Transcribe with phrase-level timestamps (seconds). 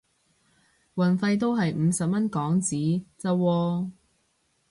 [0.95, 3.91] 運費都係五十蚊港紙咋喎